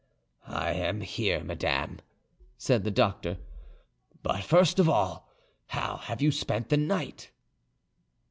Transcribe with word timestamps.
"I 0.47 0.71
am 0.71 1.01
here, 1.01 1.43
madame," 1.43 1.99
said 2.57 2.83
the 2.83 2.89
doctor; 2.89 3.37
"but 4.23 4.41
first 4.43 4.79
of 4.79 4.89
all, 4.89 5.29
how 5.67 5.97
have 5.97 6.23
you 6.23 6.31
spent 6.31 6.69
the 6.69 6.77
night?" 6.77 7.29